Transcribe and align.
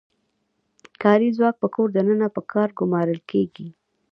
کاري 1.01 1.29
ځواک 1.37 1.55
په 1.61 1.67
کور 1.75 1.87
دننه 1.95 2.27
په 2.35 2.41
کار 2.51 2.69
ګومارل 2.79 3.19
کیږي. 3.31 3.67